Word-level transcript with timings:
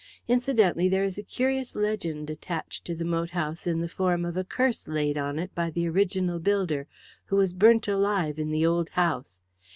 Incidentally, 0.27 0.89
there 0.89 1.03
is 1.03 1.19
a 1.19 1.23
curious 1.23 1.75
legend 1.75 2.27
attached 2.31 2.83
to 2.85 2.95
the 2.95 3.05
moat 3.05 3.29
house 3.29 3.67
in 3.67 3.81
the 3.81 3.87
form 3.87 4.25
of 4.25 4.35
a 4.35 4.43
curse 4.43 4.87
laid 4.87 5.15
on 5.15 5.37
it 5.37 5.53
by 5.53 5.69
the 5.69 5.87
original 5.87 6.39
builder, 6.39 6.87
who 7.25 7.35
was 7.35 7.53
burnt 7.53 7.87
alive 7.87 8.39
in 8.39 8.49
the 8.49 8.65
old 8.65 8.89
house. 8.97 9.41